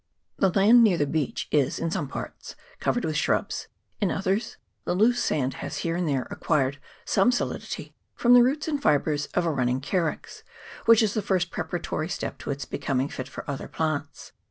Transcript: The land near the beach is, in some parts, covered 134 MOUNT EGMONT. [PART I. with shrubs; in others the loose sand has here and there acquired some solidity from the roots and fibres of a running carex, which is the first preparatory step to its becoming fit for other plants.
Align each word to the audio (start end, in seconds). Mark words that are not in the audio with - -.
The 0.37 0.49
land 0.49 0.83
near 0.83 0.97
the 0.97 1.05
beach 1.05 1.47
is, 1.51 1.77
in 1.77 1.91
some 1.91 2.07
parts, 2.07 2.55
covered 2.79 3.05
134 3.05 3.35
MOUNT 3.35 3.41
EGMONT. 3.43 3.65
[PART 3.99 4.01
I. 4.01 4.09
with 4.09 4.09
shrubs; 4.09 4.09
in 4.09 4.11
others 4.49 4.57
the 4.83 4.95
loose 4.95 5.23
sand 5.23 5.53
has 5.61 5.77
here 5.85 5.95
and 5.95 6.09
there 6.09 6.27
acquired 6.31 6.79
some 7.05 7.31
solidity 7.31 7.93
from 8.15 8.33
the 8.33 8.41
roots 8.41 8.67
and 8.67 8.81
fibres 8.81 9.27
of 9.35 9.45
a 9.45 9.51
running 9.51 9.79
carex, 9.79 10.41
which 10.85 11.03
is 11.03 11.13
the 11.13 11.21
first 11.21 11.51
preparatory 11.51 12.09
step 12.09 12.39
to 12.39 12.49
its 12.49 12.65
becoming 12.65 13.09
fit 13.09 13.27
for 13.27 13.47
other 13.47 13.67
plants. 13.67 14.31